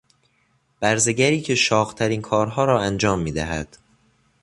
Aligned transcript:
برزگری 0.79 1.41
که 1.41 1.55
شاقترین 1.55 2.21
کارها 2.21 2.65
را 2.65 2.79
انجام 2.81 3.19
میدهد 3.19 3.77